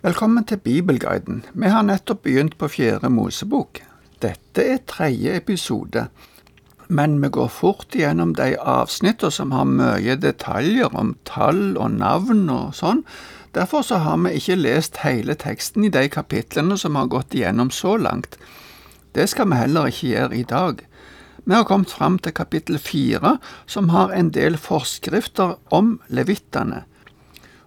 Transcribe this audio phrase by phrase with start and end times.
[0.00, 1.42] Velkommen til Bibelguiden.
[1.52, 3.82] Vi har nettopp begynt på fjerde Mosebok.
[4.24, 6.06] Dette er tredje episode,
[6.88, 12.48] men vi går fort gjennom de avsnittene som har mye detaljer om tall og navn
[12.48, 13.04] og sånn.
[13.52, 17.68] Derfor så har vi ikke lest hele teksten i de kapitlene som har gått igjennom
[17.68, 18.40] så langt.
[19.12, 20.80] Det skal vi heller ikke gjøre i dag.
[21.44, 23.36] Vi har kommet fram til kapittel fire,
[23.66, 26.86] som har en del forskrifter om levittene.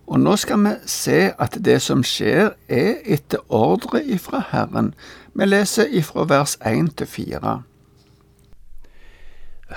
[0.08, 4.92] Og nå skal vi se at det som skjer, er etter ordre ifra Herren.
[5.34, 7.54] Vi leser ifra vers 1 til 4.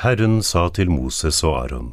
[0.03, 1.93] Herren sa til Moses og Aron.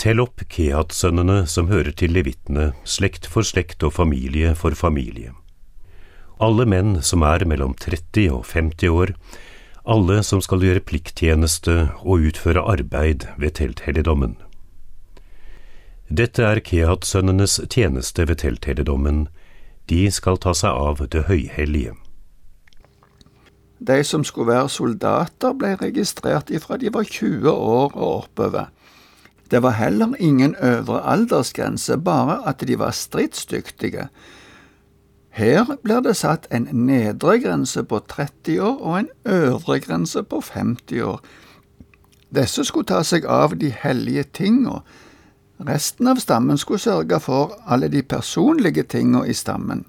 [0.00, 5.34] Tell opp Kehat-sønnene som hører til levitene, slekt for slekt og familie for familie.
[6.42, 9.14] Alle menn som er mellom 30 og 50 år,
[9.84, 14.38] alle som skal gjøre plikttjeneste og utføre arbeid ved telthelligdommen.
[16.14, 19.24] Dette er Kehat-sønnenes tjeneste ved telthelligdommen,
[19.90, 21.96] de skal ta seg av det høyhellige.
[23.82, 28.70] De som skulle være soldater, ble registrert ifra de var 20 år og oppover.
[29.50, 34.06] Det var heller ingen øvre aldersgrense, bare at de var stridsdyktige.
[35.34, 40.40] Her blir det satt en nedre grense på 30 år og en øvre grense på
[40.40, 41.18] 50 år.
[42.30, 44.84] Disse skulle ta seg av de hellige tinga,
[45.58, 49.84] Resten av stammen skulle sørge for alle de personlige tinga i stammen.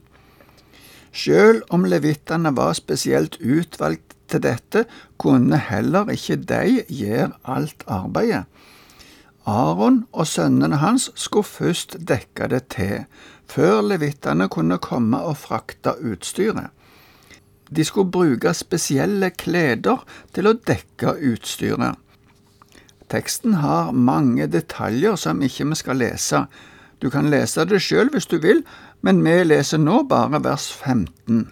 [1.15, 4.85] Sjøl om levittene var spesielt utvalgt til dette,
[5.17, 8.45] kunne heller ikke de gjøre alt arbeidet.
[9.45, 13.05] Aron og sønnene hans skulle først dekke det til,
[13.47, 16.73] før levittene kunne komme og frakte utstyret.
[17.69, 20.01] De skulle bruke spesielle kleder
[20.33, 21.97] til å dekke utstyret.
[23.15, 26.41] Teksten har mange detaljer som ikke vi skal lese.
[26.99, 28.63] Du kan lese det sjøl hvis du vil,
[29.07, 31.45] men vi leser nå bare vers 15.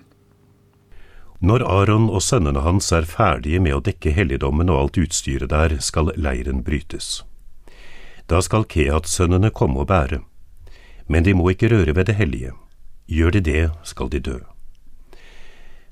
[1.40, 5.78] Når Aron og sønnene hans er ferdige med å dekke helligdommen og alt utstyret der,
[5.80, 7.22] skal leiren brytes.
[8.28, 10.20] Da skal Kehat-sønnene komme og bære.
[11.08, 12.52] Men de må ikke røre ved det hellige.
[13.08, 14.40] Gjør de det, skal de dø.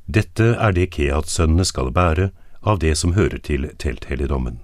[0.08, 2.32] Dette er det Kehat-sønnene skal bære
[2.64, 4.60] av det som hører til telthelligdommen.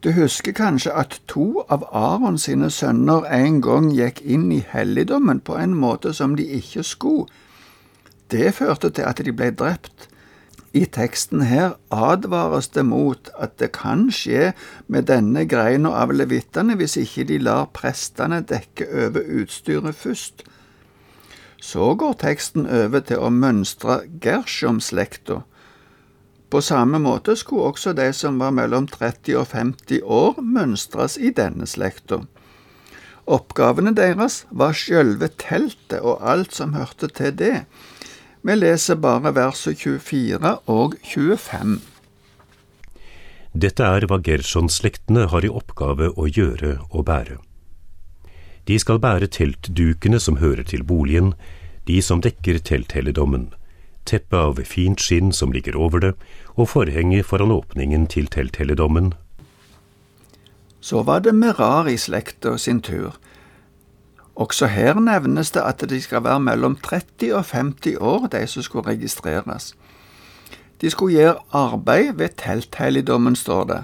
[0.00, 5.42] Du husker kanskje at to av Aron sine sønner en gang gikk inn i helligdommen
[5.44, 7.26] på en måte som de ikke skulle.
[8.32, 10.08] Det førte til at de ble drept.
[10.72, 14.52] I teksten her advares det mot at det kan skje
[14.86, 20.46] med denne greina av levittene hvis ikke de lar prestene dekke over utstyret først.
[21.60, 25.42] Så går teksten over til å mønstre Gershom-slekta,
[26.50, 31.30] på samme måte skulle også de som var mellom 30 og 50 år, mønstres i
[31.34, 32.24] denne slekta.
[33.30, 37.54] Oppgavene deres var sjølve teltet og alt som hørte til det.
[38.42, 41.78] Vi leser bare versene 24 og 25.
[43.50, 47.38] Dette er hva Gerson-slektene har i oppgave å gjøre og bære.
[48.66, 51.32] De skal bære teltdukene som hører til boligen,
[51.86, 53.50] de som dekker telthelligdommen,
[54.06, 56.12] teppe av fint skinn som ligger over det,
[56.56, 59.12] og forhenget foran åpningen til telthelligdommen.
[60.80, 63.16] Så var det Merari-slekta sin tur.
[64.34, 68.62] Også her nevnes det at de skal være mellom 30 og 50 år, de som
[68.62, 69.74] skulle registreres.
[70.80, 73.82] De skulle gjøre arbeid ved telthelligdommen, står det.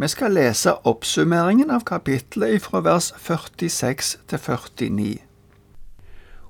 [0.00, 5.29] Vi skal lese oppsummeringen av kapitlet fra vers 46 til 49.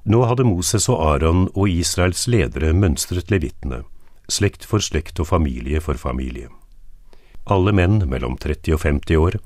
[0.04, 3.82] Nå hadde Moses og Aron og Israels ledere mønstret levittene,
[4.28, 6.48] slekt for slekt og familie for familie.
[7.44, 9.36] Alle menn mellom 30 og 50 år,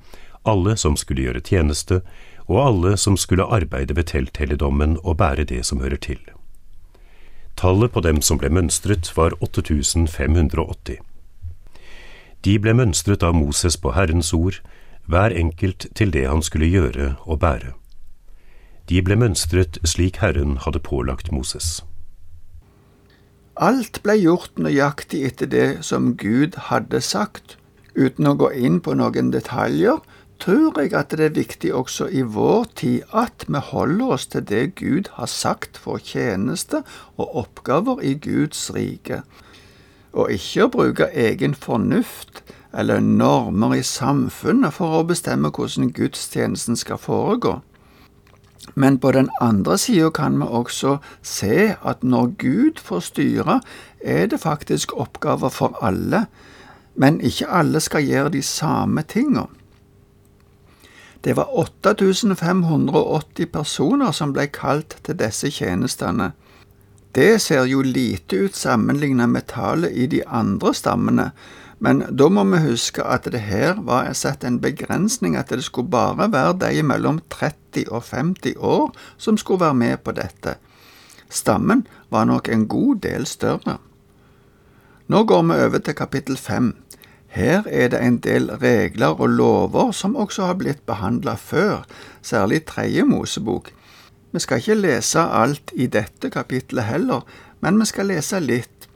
[0.45, 2.03] alle som skulle gjøre tjeneste,
[2.47, 6.21] og alle som skulle arbeide ved telthelligdommen og bære det som hører til.
[7.57, 10.99] Tallet på dem som ble mønstret, var 8580.
[12.45, 14.61] De ble mønstret av Moses på Herrens ord,
[15.07, 17.73] hver enkelt til det han skulle gjøre og bære.
[18.89, 21.81] De ble mønstret slik Herren hadde pålagt Moses.
[23.57, 27.57] Alt ble gjort nøyaktig etter det som Gud hadde sagt.
[27.95, 30.03] Uten å gå inn på noen detaljer,
[30.43, 34.45] tror jeg at det er viktig også i vår tid at vi holder oss til
[34.45, 36.83] det Gud har sagt for tjeneste
[37.17, 39.23] og oppgaver i Guds rike,
[40.13, 42.43] og ikke å bruke egen fornuft
[42.75, 47.61] eller normer i samfunnet for å bestemme hvordan gudstjenesten skal foregå.
[48.75, 53.61] Men på den andre sida kan vi også se at når Gud får styre,
[54.01, 56.27] er det faktisk oppgaver for alle,
[56.95, 59.47] men ikke alle skal gjøre de samme tinga.
[61.25, 66.33] Det var 8580 personer som ble kalt til disse tjenestene.
[67.15, 71.29] Det ser jo lite ut sammenlignet med tallet i de andre stammene,
[71.79, 75.93] men da må vi huske at det her var satt en begrensning at det skulle
[75.93, 80.57] bare være de mellom 30 og 50 år som skulle være med på dette.
[81.31, 83.79] Stammen var nok en god del større.
[85.07, 86.75] Nå går vi over til kapittel fem.
[87.29, 91.83] Her er det en del regler og lover som også har blitt behandla før,
[92.23, 93.71] særlig tredje Mosebok.
[94.35, 97.23] Vi skal ikke lese alt i dette kapittelet heller,
[97.63, 98.89] men vi skal lese litt.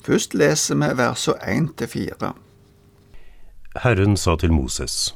[0.00, 2.30] Først leser vi versene 1 til 4.
[3.82, 5.14] Herren sa til Moses,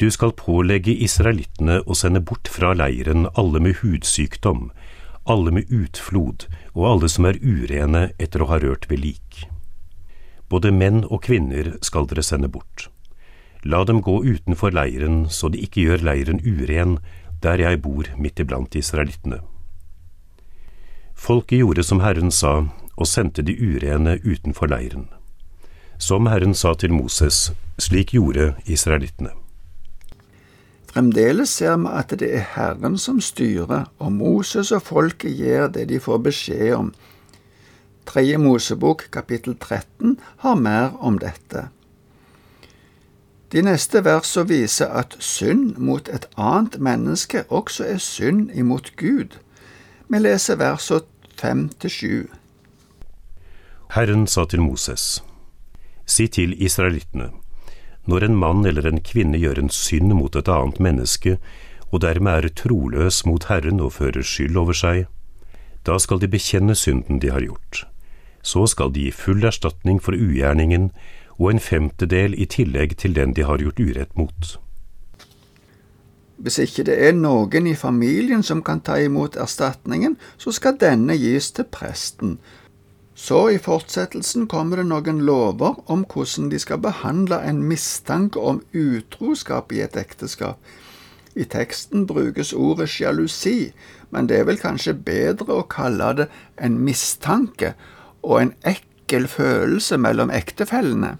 [0.00, 4.70] Du skal pålegge israelittene å sende bort fra leiren alle med hudsykdom,
[5.28, 9.44] alle med utflod og alle som er urene etter å ha rørt ved lik.
[10.48, 12.88] Både menn og kvinner skal dere sende bort.
[13.62, 16.96] La dem gå utenfor leiren så de ikke gjør leiren uren,
[17.42, 19.40] der jeg bor midt iblant israelittene.
[21.14, 22.64] Folket gjorde som Herren sa,
[22.96, 25.08] og sendte de urene utenfor leiren.
[25.98, 29.32] Som Herren sa til Moses, slik gjorde israelittene.
[30.90, 35.86] Fremdeles ser vi at det er Herren som styrer, og Moses og folket gjør det
[35.92, 36.88] de får beskjed om.
[38.08, 41.68] Tredje Mosebok kapittel 13 har mer om dette.
[43.52, 49.40] De neste versene viser at synd mot et annet menneske også er synd imot Gud.
[50.08, 51.02] Vi leser versene
[51.40, 52.14] fem til sju.
[53.96, 55.24] Herren sa til Moses,
[56.06, 57.30] Si til israelittene,
[58.06, 61.38] når en mann eller en kvinne gjør en synd mot et annet menneske,
[61.90, 65.06] og dermed er troløs mot Herren og fører skyld over seg,
[65.86, 67.86] da skal de bekjenne synden de har gjort.
[68.42, 70.90] Så skal de gi full erstatning for ugjerningen
[71.40, 74.58] og en femtedel i tillegg til den de har gjort urett mot.
[76.40, 81.16] Hvis ikke det er noen i familien som kan ta imot erstatningen, så skal denne
[81.20, 82.38] gis til presten.
[83.12, 88.62] Så i fortsettelsen kommer det noen lover om hvordan de skal behandle en mistanke om
[88.72, 90.56] utroskap i et ekteskap.
[91.36, 93.72] I teksten brukes ordet sjalusi,
[94.10, 97.74] men det er vel kanskje bedre å kalle det en mistanke
[98.24, 101.18] og en ekkel følelse mellom ektefellene.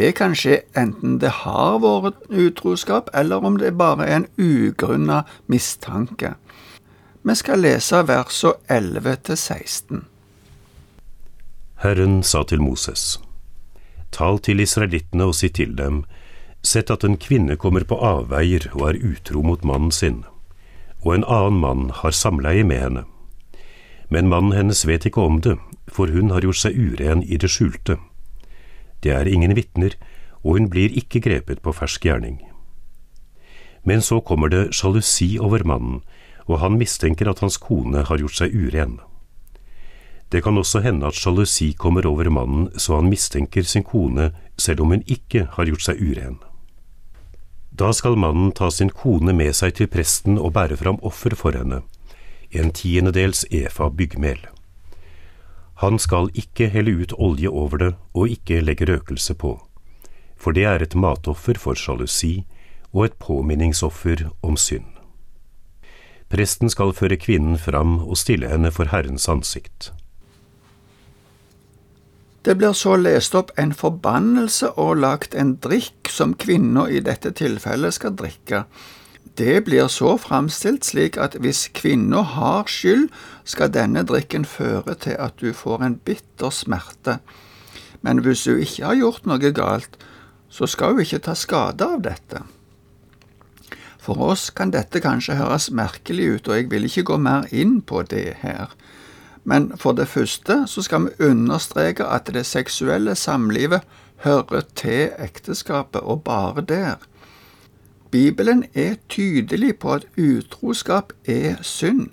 [0.00, 5.26] Det kan skje enten det har vært utroskap, eller om det bare er en ugrunna
[5.44, 6.30] mistanke.
[7.20, 10.00] Vi skal lese versene 11 til 16.
[11.84, 13.20] Herren sa til Moses,
[14.10, 16.06] Tal til israelittene og si til dem,
[16.62, 20.24] Sett at en kvinne kommer på avveier og er utro mot mannen sin,
[21.04, 23.04] og en annen mann har samleie med henne.
[24.08, 25.58] Men mannen hennes vet ikke om det,
[25.92, 28.00] for hun har gjort seg uren i det skjulte.
[29.02, 29.96] Det er ingen vitner,
[30.44, 32.40] og hun blir ikke grepet på fersk gjerning.
[33.84, 36.02] Men så kommer det sjalusi over mannen,
[36.46, 38.98] og han mistenker at hans kone har gjort seg uren.
[40.30, 44.84] Det kan også hende at sjalusi kommer over mannen så han mistenker sin kone selv
[44.84, 46.38] om hun ikke har gjort seg uren.
[47.70, 51.56] Da skal mannen ta sin kone med seg til presten og bære fram offer for
[51.56, 51.82] henne,
[52.50, 54.42] en tiendedels efa byggmel.
[55.80, 59.54] Han skal ikke helle ut olje over det og ikke legge røkelse på,
[60.36, 62.42] for det er et matoffer for sjalusi
[62.92, 64.84] og et påminningsoffer om synd.
[66.30, 69.90] Presten skal føre kvinnen fram og stille henne for Herrens ansikt.
[72.44, 77.32] Det blir så lest opp en forbannelse og lagt en drikk som kvinna i dette
[77.36, 78.62] tilfellet skal drikke,
[79.38, 83.08] det blir så framstilt slik at hvis kvinna har skyld,
[83.44, 87.18] skal denne drikken føre til at du får en bitter smerte.
[88.02, 89.98] Men hvis hun ikke har gjort noe galt,
[90.50, 92.42] så skal hun ikke ta skade av dette.
[94.00, 97.80] For oss kan dette kanskje høres merkelig ut, og jeg vil ikke gå mer inn
[97.84, 98.72] på det her.
[99.44, 103.84] Men for det første så skal vi understreke at det seksuelle samlivet
[104.24, 107.09] hører til ekteskapet, og bare der.
[108.10, 112.08] Bibelen er tydelig på at utroskap er synd.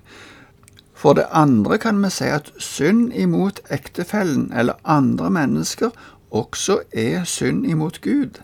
[0.93, 5.89] For det andre kan vi si at synd imot ektefellen eller andre mennesker
[6.31, 8.41] også er synd imot Gud.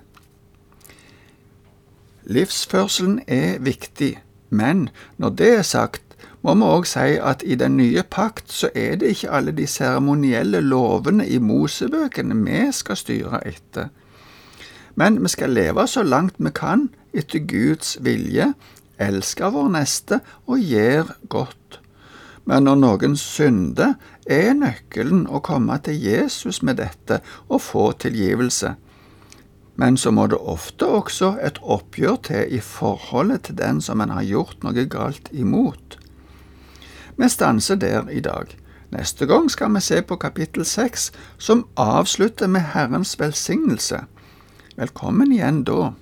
[2.24, 4.20] Livsførselen er viktig,
[4.50, 6.04] men når det er sagt,
[6.44, 9.68] må vi òg si at i den nye pakt så er det ikke alle de
[9.68, 13.88] seremonielle lovene i Mosebøkene vi skal styre etter.
[14.96, 18.54] Men vi skal leve så langt vi kan etter Guds vilje,
[19.02, 21.80] elsker vår neste og gjør godt.
[22.46, 23.96] Men når noen synder,
[24.28, 28.76] er nøkkelen å komme til Jesus med dette og få tilgivelse.
[29.76, 34.14] men så må det ofte også et oppgjør til i forholdet til den som en
[34.14, 35.98] har gjort noe galt imot.
[37.18, 38.54] Vi stanser der i dag.
[38.94, 44.04] Neste gang skal vi se på kapittel seks, som avslutter med Herrens velsignelse.
[44.78, 45.94] Velkommen igjen da.